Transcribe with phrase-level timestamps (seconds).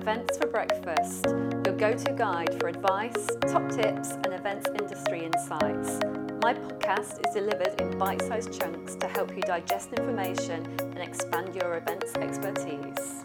[0.00, 6.00] Events for Breakfast, your go to guide for advice, top tips, and events industry insights.
[6.42, 11.54] My podcast is delivered in bite sized chunks to help you digest information and expand
[11.54, 13.24] your events expertise.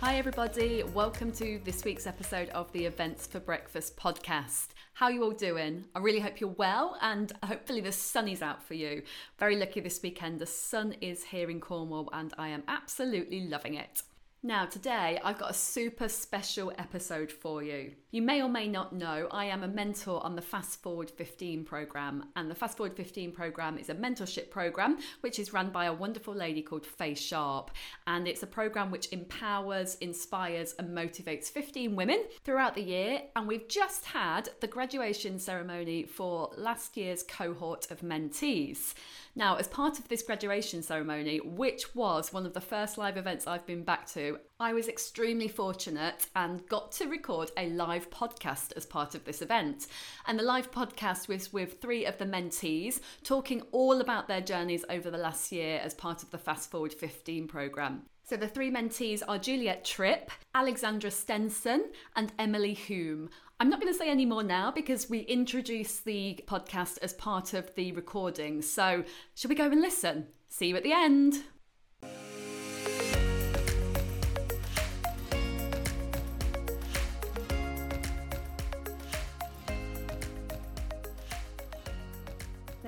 [0.00, 0.82] Hi, everybody.
[0.94, 4.68] Welcome to this week's episode of the Events for Breakfast podcast.
[4.96, 5.84] How you all doing?
[5.94, 9.02] I really hope you're well and hopefully the sun is out for you.
[9.38, 10.38] Very lucky this weekend.
[10.38, 14.00] The sun is here in Cornwall and I am absolutely loving it.
[14.42, 17.92] Now, today I've got a super special episode for you.
[18.16, 21.64] You may or may not know I am a mentor on the Fast Forward 15
[21.64, 25.84] program, and the Fast Forward 15 program is a mentorship program which is run by
[25.84, 27.70] a wonderful lady called Fay Sharpe.
[28.06, 33.20] And it's a program which empowers, inspires, and motivates 15 women throughout the year.
[33.36, 38.94] And we've just had the graduation ceremony for last year's cohort of mentees.
[39.34, 43.46] Now, as part of this graduation ceremony, which was one of the first live events
[43.46, 48.72] I've been back to, I was extremely fortunate and got to record a live podcast
[48.74, 49.86] as part of this event.
[50.26, 54.82] And the live podcast was with three of the mentees talking all about their journeys
[54.88, 58.04] over the last year as part of the Fast Forward 15 programme.
[58.24, 63.28] So the three mentees are Juliet Tripp, Alexandra Stenson, and Emily Hume.
[63.60, 67.52] I'm not going to say any more now because we introduced the podcast as part
[67.52, 68.62] of the recording.
[68.62, 69.04] So,
[69.34, 70.28] should we go and listen?
[70.48, 71.44] See you at the end.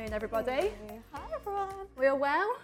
[0.08, 0.72] Afternoon, everybody.
[1.12, 1.86] Hi everyone.
[1.98, 2.56] We all well?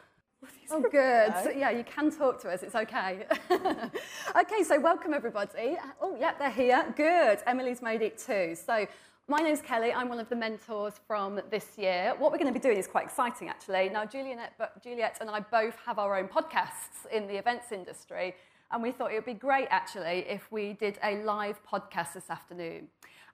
[0.70, 1.34] Oh, good.
[1.42, 2.62] So, yeah, you can talk to us.
[2.62, 3.26] It's okay.
[3.50, 5.76] okay, so welcome everybody.
[6.00, 6.86] Oh, yeah, they're here.
[6.96, 7.40] Good.
[7.46, 8.54] Emily's made it too.
[8.54, 8.86] So,
[9.28, 9.92] my name's Kelly.
[9.92, 12.14] I'm one of the mentors from this year.
[12.16, 13.90] What we're going to be doing is quite exciting, actually.
[13.90, 18.34] Now, Juliet, Juliet and I both have our own podcasts in the events industry,
[18.70, 22.30] and we thought it would be great, actually, if we did a live podcast this
[22.30, 22.88] afternoon.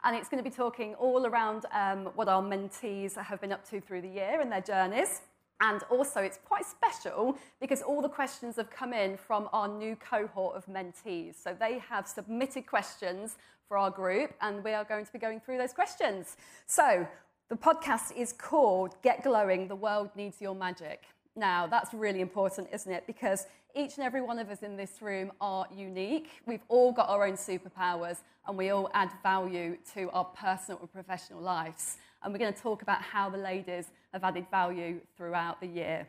[0.04, 3.68] And it's going to be talking all around um, what our mentees have been up
[3.70, 5.22] to through the year and their journeys.
[5.60, 9.94] And also, it's quite special because all the questions have come in from our new
[9.96, 11.34] cohort of mentees.
[11.42, 13.36] So they have submitted questions
[13.68, 16.36] for our group, and we are going to be going through those questions.
[16.66, 17.06] So
[17.50, 21.02] the podcast is called Get Glowing The World Needs Your Magic.
[21.36, 23.06] Now, that's really important, isn't it?
[23.06, 26.28] Because each and every one of us in this room are unique.
[26.46, 30.92] We've all got our own superpowers, and we all add value to our personal and
[30.92, 31.96] professional lives.
[32.22, 36.06] And we're going to talk about how the ladies have added value throughout the year.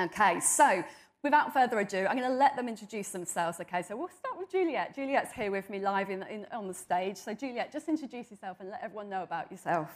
[0.00, 0.82] Okay, so
[1.22, 3.60] without further ado, I'm going to let them introduce themselves.
[3.60, 4.94] Okay, so we'll start with Juliet.
[4.94, 7.16] Juliet's here with me live in, in, on the stage.
[7.16, 9.88] So, Juliet, just introduce yourself and let everyone know about yourself.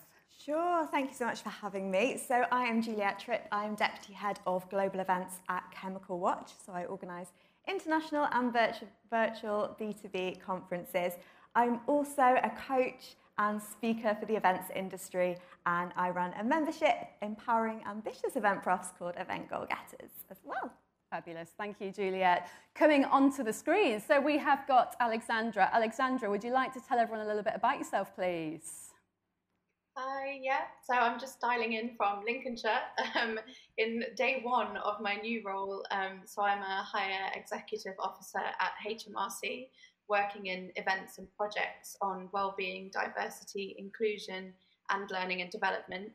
[0.42, 2.18] Sure, thank you so much for having me.
[2.18, 3.46] So, I am Juliet Tripp.
[3.50, 6.50] I'm Deputy Head of Global Events at Chemical Watch.
[6.66, 7.28] So, I organise
[7.66, 11.14] international and virtual, virtual B2B conferences.
[11.54, 16.94] I'm also a coach and speaker for the events industry, and I run a membership
[17.22, 20.70] empowering ambitious event profs called Event Goal Getters as well.
[21.10, 21.50] Fabulous.
[21.56, 22.48] Thank you, Juliet.
[22.74, 25.70] Coming onto the screen, so we have got Alexandra.
[25.72, 28.83] Alexandra, would you like to tell everyone a little bit about yourself, please?
[29.96, 30.62] Hi, yeah.
[30.82, 32.80] So I'm just dialing in from Lincolnshire
[33.22, 33.38] um,
[33.78, 35.84] in day one of my new role.
[35.92, 39.68] Um, so I'm a higher executive officer at HMRC,
[40.08, 44.52] working in events and projects on well-being, diversity, inclusion,
[44.90, 46.10] and learning and development.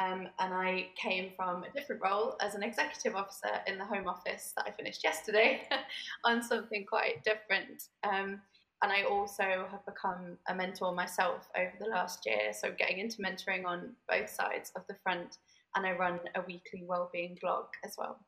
[0.00, 4.06] Um, and I came from a different role as an executive officer in the Home
[4.06, 5.62] Office that I finished yesterday
[6.24, 7.88] on something quite different.
[8.04, 8.40] Um,
[8.82, 13.18] and I also have become a mentor myself over the last year, so getting into
[13.18, 15.38] mentoring on both sides of the front.
[15.74, 18.20] And I run a weekly wellbeing blog as well.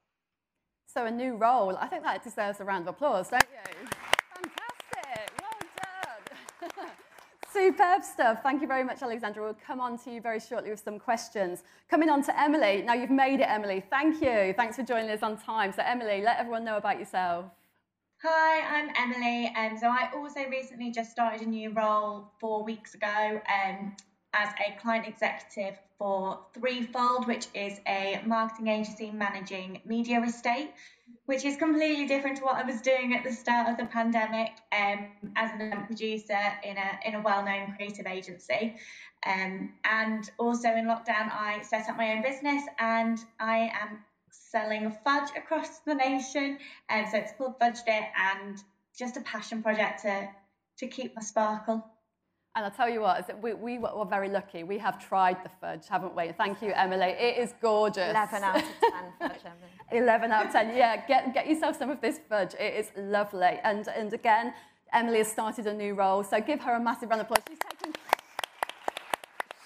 [0.86, 1.76] So a new role.
[1.76, 3.88] I think that deserves a round of applause, don't you?
[4.34, 5.32] Fantastic.
[5.40, 6.88] Well done.
[7.52, 8.40] Superb stuff.
[8.42, 9.42] Thank you very much, Alexandra.
[9.42, 11.62] We'll come on to you very shortly with some questions.
[11.88, 12.82] Coming on to Emily.
[12.82, 13.84] Now, you've made it, Emily.
[13.88, 14.52] Thank you.
[14.56, 15.72] Thanks for joining us on time.
[15.72, 17.46] So, Emily, let everyone know about yourself.
[18.22, 19.50] Hi, I'm Emily.
[19.56, 23.96] Um, so, I also recently just started a new role four weeks ago um,
[24.34, 30.72] as a client executive for Threefold, which is a marketing agency managing media estate
[31.26, 34.50] which is completely different to what I was doing at the start of the pandemic
[34.72, 35.06] um,
[35.36, 38.76] as an producer in a in a well-known creative agency.
[39.26, 44.00] Um, and also in lockdown, I set up my own business and I am
[44.50, 46.58] selling fudge across the nation.
[46.88, 48.58] And so it's called Fudge It and
[48.98, 50.28] just a passion project to
[50.78, 51.84] to keep my sparkle.
[52.56, 54.64] And I'll tell you what, we, we were very lucky.
[54.64, 56.32] We have tried the fudge, haven't we?
[56.32, 57.14] Thank you, Emily.
[57.18, 58.10] It is gorgeous.
[58.10, 58.70] 11 out of 10
[59.20, 59.70] fudge, Emily.
[59.92, 60.76] 11 out of 10.
[60.76, 62.54] Yeah, get, get yourself some of this fudge.
[62.54, 63.60] It is lovely.
[63.62, 64.52] And, and again,
[64.92, 67.44] Emily has started a new role, so give her a massive round of applause.
[67.48, 67.92] She's taken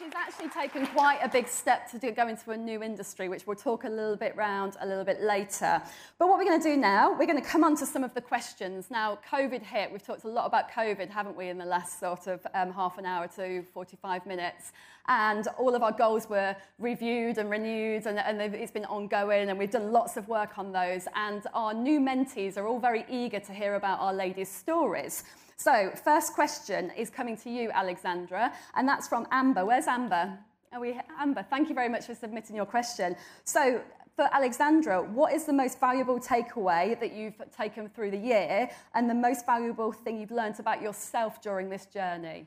[0.04, 3.46] she's actually taken quite a big step to do, go into a new industry, which
[3.46, 5.80] we'll talk a little bit round a little bit later.
[6.18, 8.12] But what we're going to do now, we're going to come on to some of
[8.12, 8.90] the questions.
[8.90, 9.90] Now, COVID hit.
[9.90, 12.98] We've talked a lot about COVID, haven't we, in the last sort of um, half
[12.98, 14.72] an hour to 45 minutes.
[15.06, 19.58] And all of our goals were reviewed and renewed, and, and it's been ongoing, and
[19.58, 21.06] we've done lots of work on those.
[21.14, 25.24] And our new mentees are all very eager to hear about our ladies' stories.
[25.56, 29.64] So, first question is coming to you, Alexandra, and that's from Amber.
[29.64, 30.38] Where's Amber?
[30.72, 31.44] Are we Amber?
[31.48, 33.16] Thank you very much for submitting your question.
[33.44, 33.80] So,
[34.16, 39.08] for Alexandra, what is the most valuable takeaway that you've taken through the year, and
[39.08, 42.46] the most valuable thing you've learned about yourself during this journey?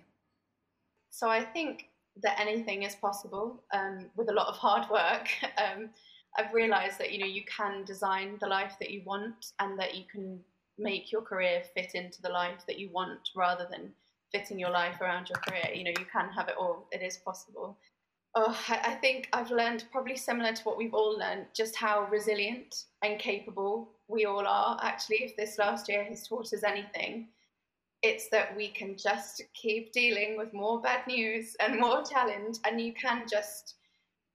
[1.09, 1.89] So, I think
[2.23, 5.27] that anything is possible um, with a lot of hard work.
[5.57, 5.89] Um,
[6.37, 9.95] I've realised that you know you can design the life that you want, and that
[9.95, 10.39] you can
[10.77, 13.91] make your career fit into the life that you want rather than
[14.31, 15.73] fitting your life around your career.
[15.73, 17.77] You know, you can have it all, it is possible.
[18.35, 22.83] Oh, I think I've learned probably similar to what we've all learned just how resilient
[23.01, 24.77] and capable we all are.
[24.83, 27.29] Actually, if this last year has taught us anything,
[28.03, 32.79] it's that we can just keep dealing with more bad news and more challenge, and
[32.79, 33.75] you can just.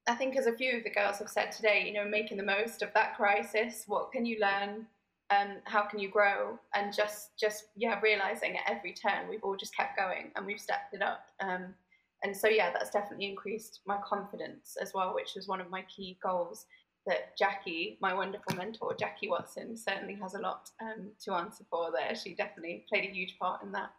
[0.09, 2.43] I think, as a few of the girls have said today, you know, making the
[2.43, 3.85] most of that crisis.
[3.87, 4.89] What can you learn?
[5.33, 6.59] Um, how can you grow?
[6.75, 10.61] And just just yeah realizing at every turn we've all just kept going and we've
[10.61, 11.27] stepped it up.
[11.41, 11.75] Um,
[12.23, 15.83] and so yeah that's definitely increased my confidence as well which was one of my
[15.83, 16.67] key goals
[17.07, 21.91] that jackie my wonderful mentor jackie watson certainly has a lot um, to answer for
[21.91, 22.15] there.
[22.15, 23.91] She definitely played a huge part in that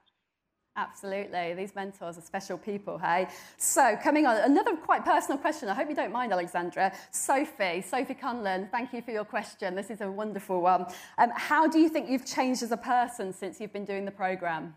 [0.76, 1.54] Absolutely.
[1.54, 3.28] These mentors are special people, hey?
[3.58, 5.70] So, coming on, another quite personal question.
[5.70, 6.92] I hope you don't mind, Alexandra.
[7.12, 9.76] Sophie, Sophie Conlon, thank you for your question.
[9.76, 10.88] This is a wonderful one.
[11.20, 14.12] Um, how do you think you've changed as a person since you've been doing the
[14.12, 14.74] programme?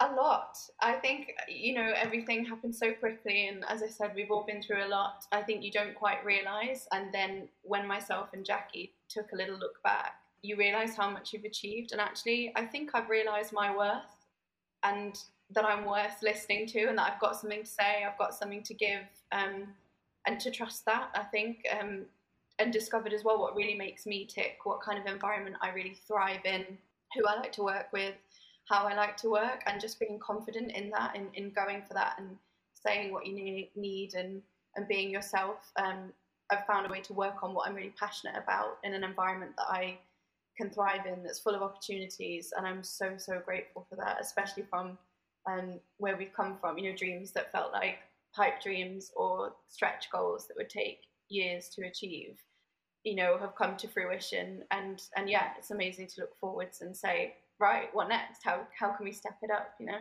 [0.00, 0.58] A lot.
[0.80, 3.48] I think, you know, everything happened so quickly.
[3.48, 5.24] And as I said, we've all been through a lot.
[5.32, 6.86] I think you don't quite realise.
[6.92, 10.12] And then when myself and Jackie took a little look back,
[10.42, 11.92] you realise how much you've achieved.
[11.92, 14.19] And actually, I think I've realised my worth
[14.82, 15.18] and
[15.52, 18.62] that I'm worth listening to and that I've got something to say, I've got something
[18.62, 19.66] to give, um,
[20.26, 22.02] and to trust that, I think, um,
[22.58, 25.96] and discovered as well what really makes me tick, what kind of environment I really
[26.06, 26.64] thrive in,
[27.14, 28.14] who I like to work with,
[28.68, 31.94] how I like to work, and just being confident in that, in, in going for
[31.94, 32.36] that, and
[32.86, 34.42] saying what you need, need and,
[34.76, 35.72] and being yourself.
[35.76, 36.12] Um,
[36.52, 39.52] I've found a way to work on what I'm really passionate about in an environment
[39.56, 39.98] that I
[40.56, 44.64] can thrive in that's full of opportunities and i'm so so grateful for that especially
[44.68, 44.98] from
[45.48, 47.98] um, where we've come from you know dreams that felt like
[48.34, 52.36] pipe dreams or stretch goals that would take years to achieve
[53.04, 54.62] you know have come to fruition.
[54.70, 58.42] And and yeah it's amazing to look forwards and say right what next?
[58.44, 59.74] How how can we step it up?
[59.78, 59.98] You know?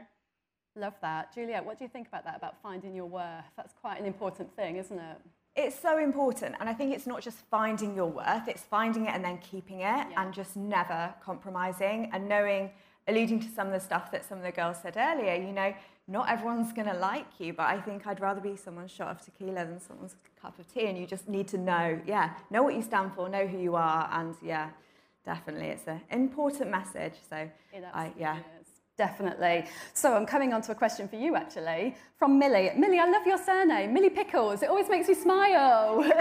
[0.75, 1.34] Love that.
[1.34, 3.45] Juliet what do you think about that about finding your worth?
[3.57, 5.18] That's quite an important thing isn't it
[5.56, 6.56] it's so important.
[6.60, 9.81] And I think it's not just finding your worth, it's finding it and then keeping
[9.81, 10.07] it yeah.
[10.18, 12.72] and just never compromising and knowing,
[13.07, 15.74] alluding to some of the stuff that some of the girls said earlier, you know,
[16.07, 19.21] not everyone's going to like you, but I think I'd rather be someone's shot of
[19.21, 20.88] tequila than someone's cup of tea.
[20.88, 23.76] And you just need to know, yeah, know what you stand for, know who you
[23.76, 24.09] are.
[24.12, 24.69] And yeah,
[25.23, 27.14] definitely, it's an important message.
[27.30, 27.47] So,
[27.94, 28.40] I, yeah.
[28.99, 29.63] Definitely.
[29.94, 32.69] So I'm coming on to a question for you actually from Millie.
[32.75, 34.61] Millie, I love your surname, Millie Pickles.
[34.61, 36.03] It always makes me smile.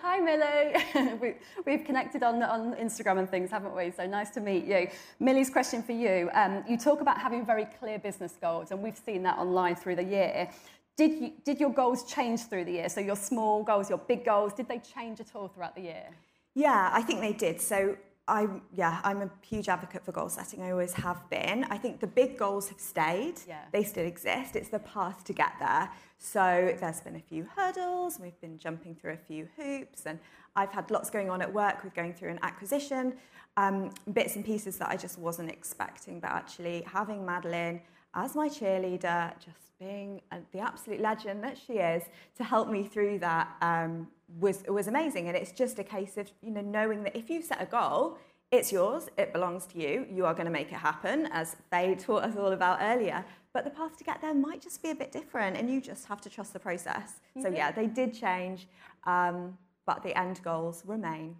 [0.00, 1.16] Hi, Millie.
[1.66, 3.90] we, have connected on, on Instagram and things, haven't we?
[3.90, 4.86] So nice to meet you.
[5.18, 6.30] Millie's question for you.
[6.34, 9.96] Um, you talk about having very clear business goals, and we've seen that online through
[9.96, 10.48] the year.
[10.96, 12.88] Did, you, did your goals change through the year?
[12.88, 16.06] So your small goals, your big goals, did they change at all throughout the year?
[16.54, 17.60] Yeah, I think they did.
[17.60, 17.96] So
[18.28, 20.62] I yeah, I'm a huge advocate for goal setting.
[20.62, 21.64] I always have been.
[21.70, 23.34] I think the big goals have stayed.
[23.46, 23.60] Yeah.
[23.72, 24.56] They still exist.
[24.56, 25.90] It's the path to get there.
[26.18, 28.18] So there's been a few hurdles.
[28.18, 30.18] We've been jumping through a few hoops, and
[30.56, 33.14] I've had lots going on at work with going through an acquisition,
[33.56, 36.18] um, bits and pieces that I just wasn't expecting.
[36.18, 37.80] But actually, having Madeline
[38.14, 42.02] as my cheerleader, just being the absolute legend that she is,
[42.38, 44.08] to help me through that um,
[44.40, 45.28] was was amazing.
[45.28, 48.18] And it's just a case of you know knowing that if you set a goal,
[48.50, 50.06] it's yours, it belongs to you.
[50.10, 53.24] You are going to make it happen, as they taught us all about earlier.
[53.52, 56.06] But the path to get there might just be a bit different, and you just
[56.06, 57.20] have to trust the process.
[57.30, 57.42] Mm-hmm.
[57.42, 58.68] So yeah, they did change,
[59.04, 59.56] um,
[59.86, 61.36] but the end goals remain.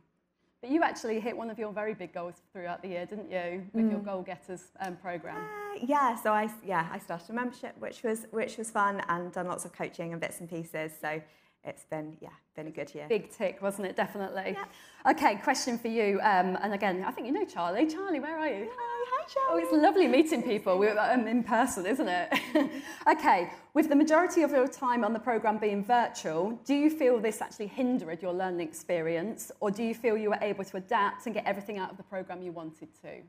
[0.62, 3.66] But you actually hit one of your very big goals throughout the year, didn't you,
[3.74, 3.90] with mm.
[3.90, 5.36] your goal getters um, program?
[5.36, 9.30] Uh, yeah, so I yeah I started a membership, which was which was fun, and
[9.32, 10.92] done lots of coaching and bits and pieces.
[11.00, 11.20] So
[11.66, 13.96] it's been yeah been a good year big tick wasn't it?
[13.96, 14.56] Definitely.
[14.56, 15.10] Yeah.
[15.10, 16.20] okay question for you.
[16.22, 17.86] Um, and again i think you know charlie.
[17.86, 18.70] Charlie where are you?
[18.74, 19.62] Hi hi charlie.
[19.64, 20.78] Oh it's lovely meeting people.
[20.78, 22.32] We're um, in person isn't it?
[23.10, 27.20] Okay with the majority of your time on the program being virtual do you feel
[27.20, 29.50] this actually hindered your learning experience?
[29.60, 32.04] Or do you feel you were able to adapt and get everything out of the
[32.04, 33.22] program you wanted to?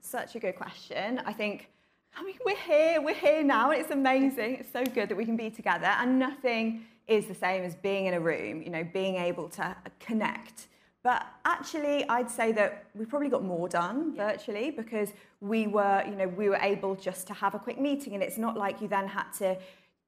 [0.00, 1.20] Such a good question.
[1.24, 1.70] I think
[2.16, 4.56] I mean, we're here, we're here now, it's amazing.
[4.60, 8.06] It's so good that we can be together, and nothing is the same as being
[8.06, 10.68] in a room, you know, being able to connect.
[11.02, 16.16] But actually, I'd say that we probably got more done virtually because we were, you
[16.16, 18.88] know, we were able just to have a quick meeting, and it's not like you
[18.88, 19.58] then had to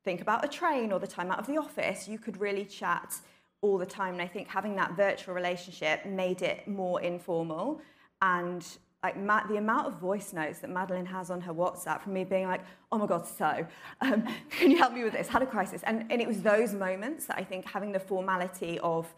[0.05, 2.09] think about a train or the time out of the office.
[2.09, 3.15] You could really chat
[3.61, 7.83] all the time, and I think having that virtual relationship made it more informal
[8.23, 8.67] and
[9.03, 12.25] like Ma- the amount of voice notes that Madeline has on her WhatsApp from me
[12.25, 13.67] being like, oh my God, so
[14.01, 15.29] um, can you help me with this?
[15.29, 15.83] Had a crisis.
[15.85, 19.13] And, and it was those moments that I think having the formality of,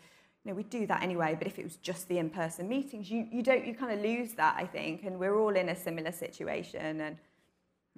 [0.45, 3.27] you know, we do that anyway, but if it was just the in-person meetings, you,
[3.31, 5.05] you don't, you kind of lose that, I think.
[5.05, 7.17] And we're all in a similar situation and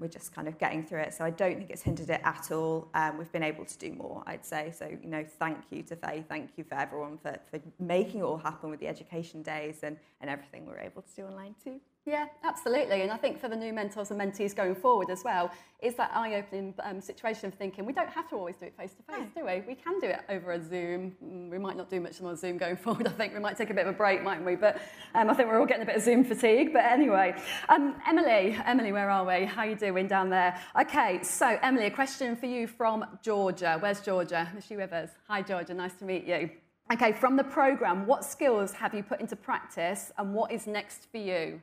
[0.01, 1.15] we're just kind of getting through it.
[1.15, 2.89] So I don't think it's hindered it at all.
[2.95, 4.73] Um, we've been able to do more, I'd say.
[4.77, 8.23] So, you know, thank you to Fay, thank you for everyone for, for making it
[8.25, 11.81] all happen with the education days and, and everything we're able to do online too.
[12.07, 13.03] Yeah, absolutely.
[13.03, 15.51] And I think for the new mentors and mentees going forward as well,
[15.83, 18.77] is that eye opening um, situation of thinking we don't have to always do it
[18.77, 19.63] face to face, do we?
[19.69, 21.15] We can do it over a Zoom.
[21.23, 23.07] Mm, we might not do much on Zoom going forward.
[23.07, 24.57] I think we might take a bit of a break, mightn't we?
[24.57, 24.81] But
[25.15, 26.73] um, I think we're all getting a bit of Zoom fatigue.
[26.73, 27.35] But anyway,
[27.69, 29.45] um, Emily, Emily, where are we?
[29.45, 30.59] How are you doing down there?
[30.81, 33.77] Okay, so Emily, a question for you from Georgia.
[33.79, 34.51] Where's Georgia?
[34.57, 35.11] Is she with us?
[35.29, 35.75] Hi, Georgia.
[35.75, 36.51] Nice to meet you.
[36.93, 41.07] Okay, from the program, what skills have you put into practice and what is next
[41.13, 41.61] for you?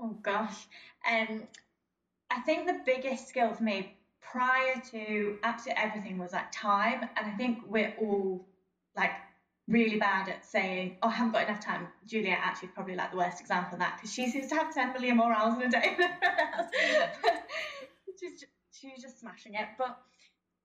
[0.00, 0.66] Oh gosh.
[1.10, 1.44] Um,
[2.30, 7.08] I think the biggest skill for me prior to absolutely everything was like time.
[7.16, 8.46] And I think we're all
[8.96, 9.12] like
[9.68, 11.88] really bad at saying, oh, I haven't got enough time.
[12.06, 14.74] Juliet actually is probably like the worst example of that because she seems to have
[14.74, 16.10] 10 million more hours in a day than
[16.58, 16.70] else.
[18.20, 19.68] she's, she's just smashing it.
[19.78, 19.96] But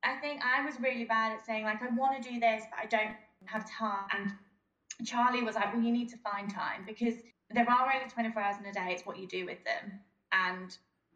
[0.04, 2.80] I think I was really bad at saying, like, I want to do this, but
[2.80, 4.08] I don't have time.
[4.14, 7.16] And Charlie was like, well, you need to find time because
[7.52, 10.00] there are only 24 hours in a day, it's what you do with them.
[10.32, 10.76] And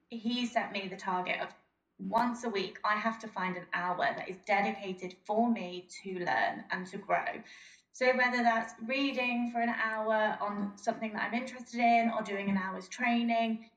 [0.10, 1.50] he set me the target of
[2.00, 6.20] once a week, I have to find an hour that is dedicated for me to
[6.20, 7.26] learn and to grow.
[7.94, 12.50] So, whether that's reading for an hour on something that I'm interested in or doing
[12.50, 13.70] an hour's training,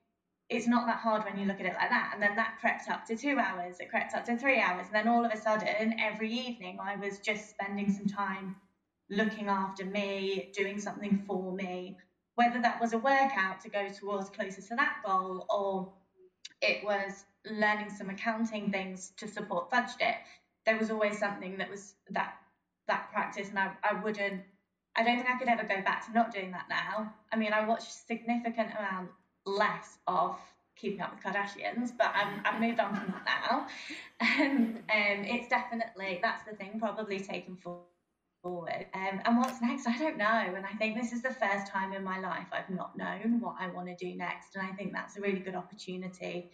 [0.49, 2.13] it's not that hard when you look at it like that.
[2.15, 4.87] And then that crept up to two hours, it crept up to three hours.
[4.87, 8.57] And then all of a sudden, every evening, I was just spending some time
[9.11, 11.97] looking after me, doing something for me,
[12.37, 15.93] whether that was a workout to go towards closer to that goal or
[16.63, 20.17] it was learning some accounting things to support Fudge It,
[20.65, 22.35] there was always something that was that
[22.87, 24.43] that practice and I, I wouldn't
[24.95, 27.13] I don't think I could ever go back to not doing that now.
[27.33, 29.11] I mean I watch significant amount
[29.45, 30.39] less of
[30.77, 33.67] keeping up with Kardashians, but I'm, I've moved on from that now.
[34.21, 37.81] And um, it's definitely that's the thing, probably taken for
[38.47, 38.87] forward.
[38.95, 39.89] Um, and what's next?
[39.89, 40.55] I don't know.
[40.55, 43.57] And I think this is the first time in my life I've not known what
[43.59, 44.55] I want to do next.
[44.55, 46.51] And I think that's a really good opportunity.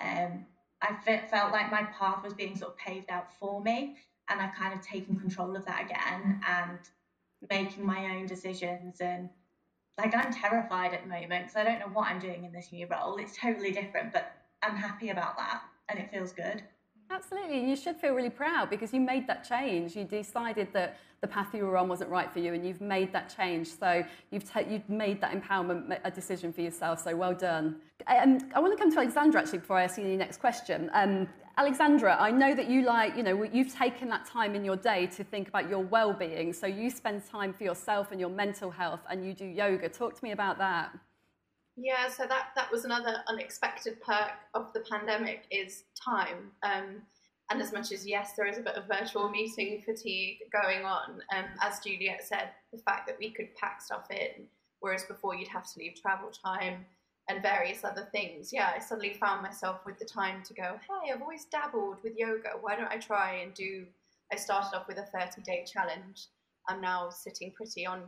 [0.00, 0.46] Um,
[0.80, 0.96] I
[1.30, 3.96] felt like my path was being sort of paved out for me.
[4.30, 6.78] And I've kind of taken control of that again and
[7.50, 9.02] making my own decisions.
[9.02, 9.28] And
[9.98, 12.72] like I'm terrified at the moment because I don't know what I'm doing in this
[12.72, 13.18] new role.
[13.18, 14.32] It's totally different, but
[14.62, 15.60] I'm happy about that
[15.90, 16.62] and it feels good.
[17.10, 19.94] Absolutely, and you should feel really proud because you made that change.
[19.94, 23.12] You decided that the path you were on wasn't right for you, and you've made
[23.12, 23.68] that change.
[23.68, 27.02] So you've you've made that empowerment a decision for yourself.
[27.02, 27.76] So well done.
[28.06, 30.90] Um, I want to come to Alexandra actually before I ask you the next question.
[30.92, 34.76] Um, Alexandra, I know that you like, you know, you've taken that time in your
[34.76, 36.52] day to think about your well-being.
[36.52, 39.88] So you spend time for yourself and your mental health, and you do yoga.
[39.88, 40.90] Talk to me about that.
[41.76, 46.52] Yeah, so that that was another unexpected perk of the pandemic is time.
[46.62, 47.02] Um,
[47.50, 51.20] and as much as yes, there is a bit of virtual meeting fatigue going on,
[51.36, 54.46] um, as Juliet said, the fact that we could pack stuff in,
[54.80, 56.86] whereas before you'd have to leave travel time
[57.28, 58.52] and various other things.
[58.52, 62.14] Yeah, I suddenly found myself with the time to go, hey, I've always dabbled with
[62.16, 62.50] yoga.
[62.60, 63.86] Why don't I try and do?
[64.32, 66.26] I started off with a 30 day challenge.
[66.68, 68.04] I'm now sitting pretty on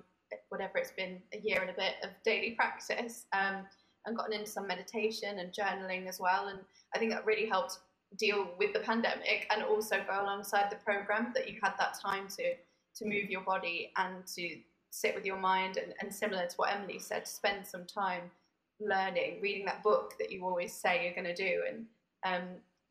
[0.49, 3.67] whatever it's been a year and a bit of daily practice um,
[4.07, 6.49] and gotten into some meditation and journaling as well.
[6.49, 6.59] And
[6.95, 7.79] I think that really helped
[8.19, 12.29] deal with the pandemic and also go alongside the program that you had that time
[12.37, 12.55] to
[12.97, 14.57] to move your body and to
[14.91, 18.31] sit with your mind and, and similar to what Emily said, spend some time
[18.81, 21.63] learning, reading that book that you always say you're going to do.
[21.69, 21.85] And
[22.25, 22.49] um,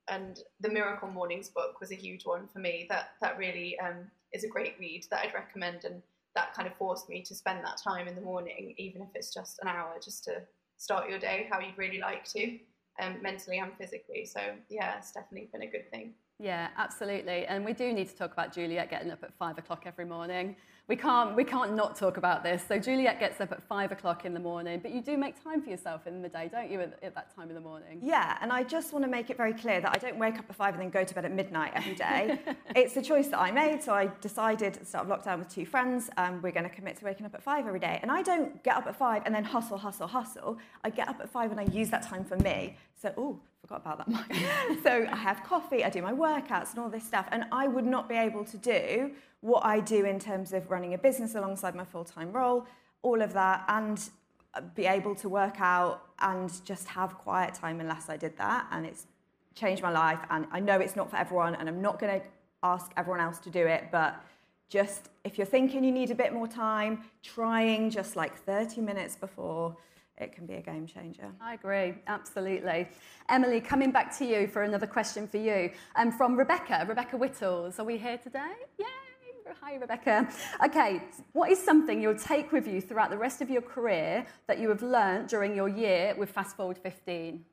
[0.08, 2.86] and the Miracle Mornings book was a huge one for me.
[2.90, 6.02] That that really um, is a great read that I'd recommend, and
[6.36, 9.34] that kind of forced me to spend that time in the morning, even if it's
[9.34, 10.42] just an hour, just to
[10.78, 12.60] start your day how you'd really like to,
[13.02, 14.26] um, mentally and physically.
[14.26, 16.14] So yeah, it's definitely been a good thing.
[16.40, 17.46] Yeah, absolutely.
[17.46, 20.56] And we do need to talk about Juliet getting up at five o'clock every morning
[20.88, 22.64] we can't we can't not talk about this.
[22.68, 25.62] So Juliet gets up at five o'clock in the morning, but you do make time
[25.62, 28.00] for yourself in the day, don't you, at, at, that time in the morning?
[28.04, 30.46] Yeah, and I just want to make it very clear that I don't wake up
[30.48, 32.40] at five and then go to bed at midnight every day.
[32.76, 33.82] it's a choice that I made.
[33.82, 36.76] So I decided at the start of lockdown with two friends, um, we're going to
[36.76, 38.00] commit to waking up at five every day.
[38.04, 40.60] And I don't get up at five and then hustle, hustle, hustle.
[40.84, 42.78] I get up at five and I use that time for me.
[43.02, 44.80] So, oh, forgot about that.
[44.84, 47.28] so I have coffee, I do my workouts and all this stuff.
[47.32, 49.12] And I would not be able to do
[49.42, 52.66] what I do in terms of running a business alongside my full time role,
[53.02, 54.10] all of that, and
[54.54, 58.68] uh, be able to work out and just have quiet time unless I did that.
[58.72, 59.08] And it's
[59.54, 60.20] changed my life.
[60.30, 62.26] And I know it's not for everyone, and I'm not going to
[62.64, 64.22] ask everyone else to do it, but
[64.70, 69.16] just if you're thinking you need a bit more time, trying just like 30 minutes
[69.16, 69.78] before
[70.18, 71.32] it can be a game changer.
[71.42, 72.88] I agree, absolutely.
[73.28, 75.72] Emily, coming back to you for another question for you.
[75.96, 77.80] Um, from Rebecca, Rebecca Whittles.
[77.80, 78.54] Are we here today?
[78.80, 78.86] Yay!
[79.62, 80.28] Hi, Rebecca.
[80.64, 81.02] Okay,
[81.34, 84.70] what is something you'll take with you throughout the rest of your career that you
[84.70, 87.46] have learned during your year with Fast Forward 15?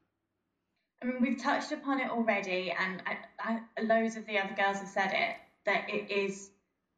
[1.02, 4.78] I mean, we've touched upon it already, and I, I, loads of the other girls
[4.78, 6.50] have said it that it is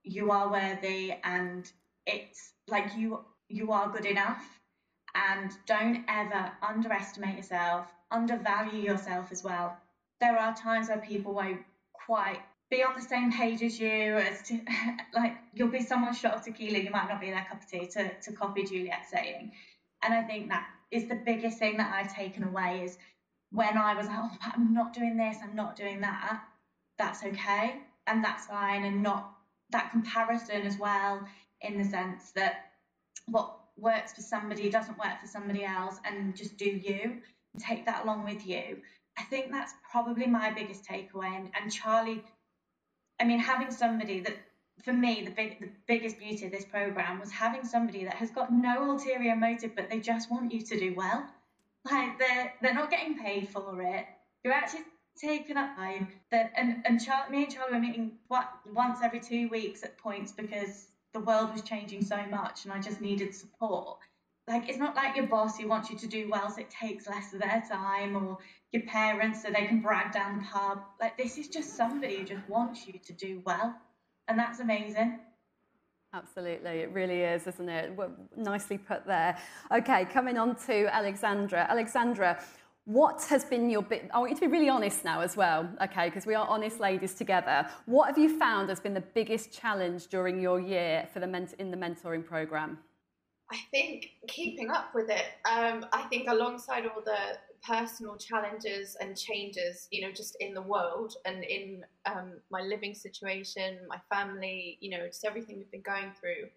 [0.02, 1.70] you are worthy, and
[2.06, 4.60] it's like you you are good enough,
[5.14, 9.76] and don't ever underestimate yourself, undervalue yourself as well.
[10.20, 11.60] There are times where people won't
[12.06, 12.40] quite
[12.70, 14.60] be on the same page as you as to
[15.14, 17.86] like you'll be someone shot of tequila you might not be their cup of tea
[17.86, 19.52] to, to copy juliet saying
[20.02, 22.98] and i think that is the biggest thing that i've taken away is
[23.52, 26.42] when i was like oh i'm not doing this i'm not doing that
[26.98, 29.32] that's okay and that's fine and not
[29.70, 31.26] that comparison as well
[31.60, 32.70] in the sense that
[33.26, 37.18] what works for somebody doesn't work for somebody else and just do you
[37.58, 38.78] take that along with you
[39.18, 42.22] i think that's probably my biggest takeaway and, and charlie
[43.20, 44.36] I mean, having somebody that,
[44.82, 48.30] for me, the big, the biggest beauty of this program was having somebody that has
[48.30, 51.26] got no ulterior motive, but they just want you to do well.
[51.84, 54.06] Like they're they're not getting paid for it.
[54.42, 54.84] You're actually
[55.20, 56.08] taking up time.
[56.30, 59.96] That and and Char- me and Charlie were meeting what once every two weeks at
[59.98, 63.98] points because the world was changing so much, and I just needed support
[64.46, 67.06] like it's not like your boss who wants you to do well so it takes
[67.06, 68.38] less of their time or
[68.72, 72.24] your parents so they can brag down the pub like this is just somebody who
[72.24, 73.74] just wants you to do well
[74.28, 75.18] and that's amazing
[76.12, 77.98] Absolutely, it really is, isn't it?
[78.36, 79.36] Nicely put there.
[79.72, 81.66] Okay, coming on to Alexandra.
[81.68, 82.40] Alexandra,
[82.84, 84.10] what has been your bit?
[84.12, 86.80] I want you to be really honest now as well, okay, because we are honest
[86.80, 87.66] ladies together.
[87.86, 91.54] What have you found has been the biggest challenge during your year for the ment-
[91.58, 92.78] in the mentoring program?
[93.50, 95.24] I think keeping up with it.
[95.50, 100.62] Um, I think alongside all the personal challenges and changes, you know, just in the
[100.62, 105.82] world and in um, my living situation, my family, you know, just everything we've been
[105.82, 106.48] going through,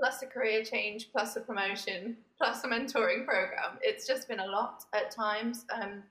[0.00, 3.78] plus a career change, plus a promotion, plus a mentoring program.
[3.82, 5.66] It's just been a lot at times.
[5.72, 6.02] Um,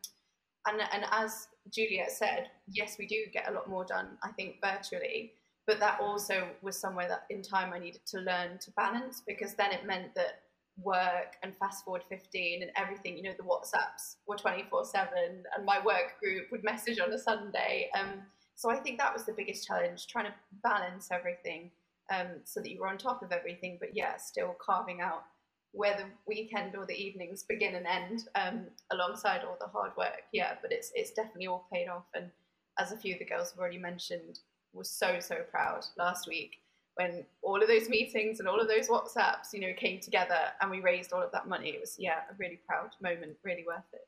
[0.68, 4.58] and, and as Juliet said, yes, we do get a lot more done, I think,
[4.64, 5.34] virtually
[5.70, 9.54] but that also was somewhere that in time I needed to learn to balance because
[9.54, 10.42] then it meant that
[10.82, 15.10] work and fast forward 15 and everything you know the whatsapps were 24 7
[15.56, 18.22] and my work group would message on a sunday um,
[18.56, 21.70] so i think that was the biggest challenge trying to balance everything
[22.14, 25.24] um, so that you were on top of everything but yeah still carving out
[25.72, 30.24] where the weekend or the evenings begin and end um, alongside all the hard work
[30.32, 32.30] yeah but it's it's definitely all paid off and
[32.80, 34.40] as a few of the girls have already mentioned
[34.74, 36.60] was so so proud last week
[37.00, 40.70] when all of those meetings and all of those WhatsApps, you know, came together and
[40.70, 41.70] we raised all of that money.
[41.70, 44.06] It was yeah, a really proud moment, really worth it.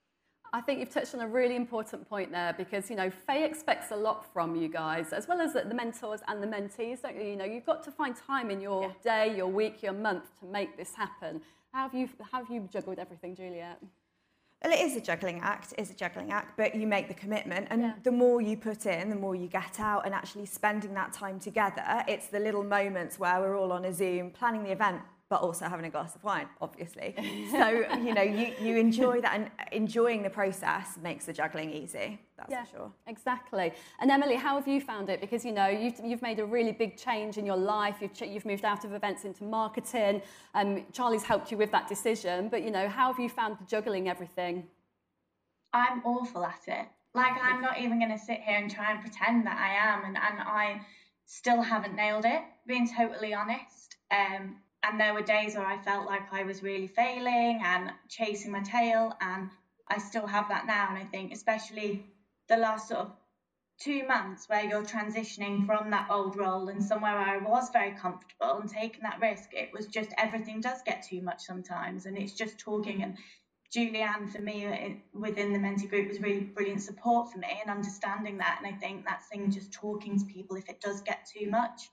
[0.53, 3.91] I think you've touched on a really important point there because you know Fay expects
[3.91, 7.01] a lot from you guys, as well as the mentors and the mentees.
[7.01, 7.23] Don't you?
[7.23, 9.27] You know, you've got to find time in your yeah.
[9.27, 11.41] day, your week, your month to make this happen.
[11.73, 13.79] How have you how have you juggled everything, Juliet?
[14.63, 17.15] Well, it is a juggling act, it is a juggling act, but you make the
[17.15, 17.67] commitment.
[17.71, 17.93] And yeah.
[18.03, 21.39] the more you put in, the more you get out, and actually spending that time
[21.39, 22.03] together.
[22.07, 25.01] It's the little moments where we're all on a Zoom planning the event
[25.31, 27.15] but also having a glass of wine, obviously.
[27.51, 32.19] so, you know, you, you enjoy that and enjoying the process makes the juggling easy.
[32.35, 32.91] That's yeah, for sure.
[33.07, 33.71] Exactly.
[34.01, 35.21] And Emily, how have you found it?
[35.21, 37.99] Because, you know, you've, you've made a really big change in your life.
[38.01, 40.21] You've, ch- you've moved out of events into marketing.
[40.53, 42.49] Um, Charlie's helped you with that decision.
[42.49, 44.67] But, you know, how have you found juggling everything?
[45.71, 46.87] I'm awful at it.
[47.13, 50.03] Like, I'm not even going to sit here and try and pretend that I am.
[50.03, 50.81] And, and I
[51.25, 53.95] still haven't nailed it, being totally honest.
[54.11, 58.51] Um, and there were days where I felt like I was really failing and chasing
[58.51, 59.49] my tail, and
[59.87, 60.87] I still have that now.
[60.89, 62.05] And I think, especially
[62.49, 63.11] the last sort of
[63.79, 67.91] two months where you're transitioning from that old role and somewhere where I was very
[67.91, 72.05] comfortable and taking that risk, it was just everything does get too much sometimes.
[72.05, 73.03] And it's just talking.
[73.03, 73.17] And
[73.75, 78.37] Julianne, for me, within the mentee group, was really brilliant support for me and understanding
[78.37, 78.59] that.
[78.63, 81.89] And I think that thing just talking to people if it does get too much.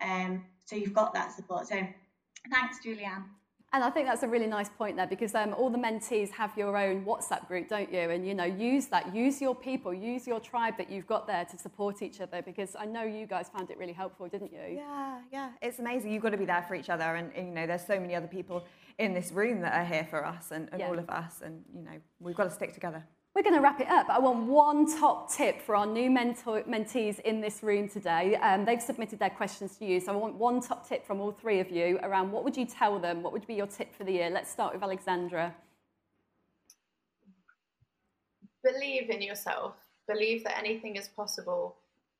[0.00, 1.68] Um, so you've got that support.
[1.68, 1.86] So
[2.48, 3.24] Thanks, Julianne.
[3.72, 6.50] And I think that's a really nice point there because um, all the mentees have
[6.56, 8.10] your own WhatsApp group, don't you?
[8.10, 11.44] And you know, use that, use your people, use your tribe that you've got there
[11.44, 12.42] to support each other.
[12.42, 14.74] Because I know you guys found it really helpful, didn't you?
[14.74, 16.10] Yeah, yeah, it's amazing.
[16.10, 18.16] You've got to be there for each other, and, and you know, there's so many
[18.16, 18.64] other people
[18.98, 20.88] in this room that are here for us, and, and yeah.
[20.88, 23.04] all of us, and you know, we've got to stick together.
[23.32, 24.08] We're going to wrap it up.
[24.08, 28.34] I want one top tip for our new mentor, mentees in this room today.
[28.34, 31.30] Um, they've submitted their questions to you, so I want one top tip from all
[31.30, 33.22] three of you around what would you tell them?
[33.22, 34.30] What would be your tip for the year?
[34.30, 35.54] Let's start with Alexandra.
[38.64, 39.76] Believe in yourself.
[40.08, 41.76] Believe that anything is possible,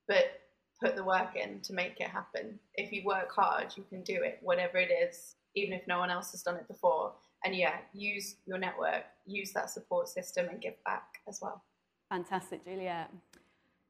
[0.06, 0.40] but
[0.80, 2.60] put the work in to make it happen.
[2.76, 6.10] If you work hard, you can do it, whatever it is, even if no one
[6.10, 10.60] else has done it before and yeah, use your network, use that support system and
[10.60, 11.62] give back as well.
[12.08, 13.10] Fantastic, Juliet.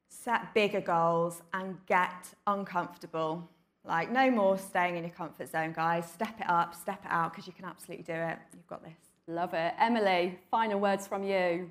[0.09, 3.49] Set bigger goals and get uncomfortable.
[3.85, 6.11] Like, no more staying in your comfort zone, guys.
[6.11, 8.39] Step it up, step it out, because you can absolutely do it.
[8.53, 8.99] You've got this.
[9.27, 9.75] Love it.
[9.79, 11.71] Emily, final words from you.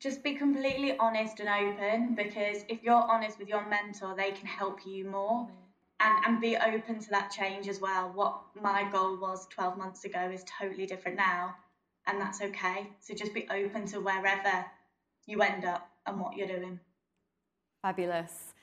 [0.00, 4.46] Just be completely honest and open because if you're honest with your mentor, they can
[4.46, 5.48] help you more
[6.00, 8.10] and, and be open to that change as well.
[8.14, 11.54] What my goal was 12 months ago is totally different now,
[12.06, 12.88] and that's okay.
[13.00, 14.64] So just be open to wherever
[15.26, 16.78] you end up and what you're doing.
[17.82, 18.54] Fabulous.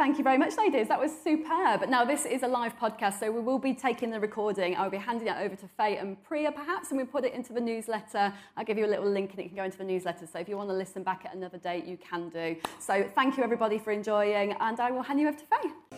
[0.00, 0.88] Thank you very much, ladies.
[0.88, 1.86] That was superb.
[1.90, 4.74] Now, this is a live podcast, so we will be taking the recording.
[4.74, 7.52] I'll be handing it over to Fay and Priya, perhaps, and we'll put it into
[7.52, 8.32] the newsletter.
[8.56, 10.26] I'll give you a little link and it can go into the newsletter.
[10.26, 12.56] So if you want to listen back at another date, you can do.
[12.78, 15.89] So thank you, everybody, for enjoying, and I will hand you over to Fay.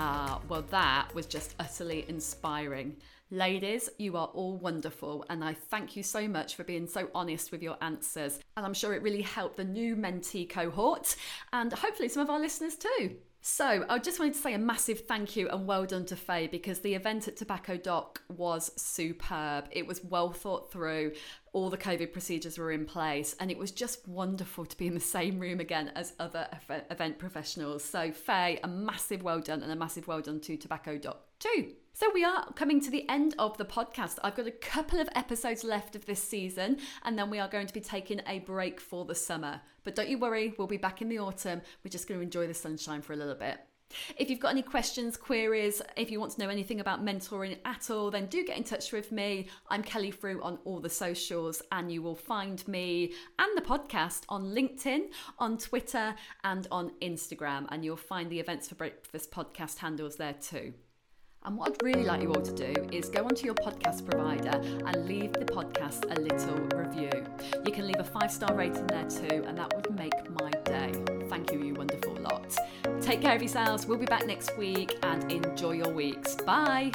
[0.00, 2.94] Ah, well, that was just utterly inspiring.
[3.32, 7.50] Ladies, you are all wonderful, and I thank you so much for being so honest
[7.50, 8.38] with your answers.
[8.56, 11.16] And I'm sure it really helped the new mentee cohort
[11.52, 13.16] and hopefully some of our listeners too.
[13.40, 16.46] So, I just wanted to say a massive thank you and well done to Fay
[16.46, 19.66] because the event at Tobacco Dock was superb.
[19.72, 21.12] It was well thought through,
[21.58, 24.94] all the COVID procedures were in place, and it was just wonderful to be in
[24.94, 26.46] the same room again as other
[26.88, 27.82] event professionals.
[27.82, 31.72] So, Fay, a massive well done and a massive well done to Tobacco Dock too.
[31.94, 34.20] So, we are coming to the end of the podcast.
[34.22, 37.66] I've got a couple of episodes left of this season, and then we are going
[37.66, 39.60] to be taking a break for the summer.
[39.82, 41.62] But don't you worry, we'll be back in the autumn.
[41.82, 43.58] We're just going to enjoy the sunshine for a little bit.
[44.16, 47.90] If you've got any questions, queries, if you want to know anything about mentoring at
[47.90, 49.48] all, then do get in touch with me.
[49.68, 54.22] I'm Kelly Frew on all the socials, and you will find me and the podcast
[54.28, 57.66] on LinkedIn, on Twitter, and on Instagram.
[57.70, 60.74] And you'll find the Events for Breakfast podcast handles there too.
[61.44, 64.60] And what I'd really like you all to do is go onto your podcast provider
[64.86, 67.24] and leave the podcast a little review.
[67.64, 70.50] You can leave a five star rating there too, and that would make my
[73.08, 73.86] Take care of yourselves.
[73.86, 76.34] We'll be back next week and enjoy your weeks.
[76.34, 76.92] Bye.